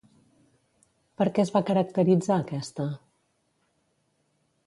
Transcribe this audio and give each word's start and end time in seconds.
Per 1.21 1.27
què 1.35 1.43
es 1.43 1.51
va 1.57 1.61
caracteritzar 1.67 2.39
aquesta? 2.45 2.87